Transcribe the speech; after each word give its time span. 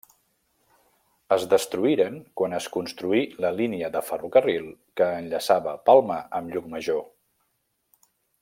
Es 1.35 1.43
destruïren 1.51 2.15
quan 2.41 2.57
es 2.61 2.69
construí 2.79 3.21
la 3.45 3.53
línia 3.59 3.91
de 3.97 4.03
ferrocarril 4.09 4.67
que 5.01 5.13
enllaçava 5.21 5.79
Palma 5.91 6.21
amb 6.41 6.55
Llucmajor. 6.57 7.05